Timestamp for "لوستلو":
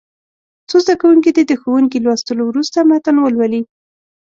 2.05-2.43